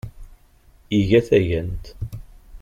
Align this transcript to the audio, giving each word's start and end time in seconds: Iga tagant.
Iga 0.99 1.19
tagant. 1.27 1.83